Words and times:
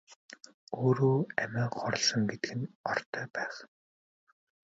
Өөрөө 0.83 1.19
амиа 1.41 1.67
хорлосон 1.77 2.21
гэдэг 2.31 2.51
нь 2.59 2.71
ортой 2.91 3.25
байх. 3.35 3.55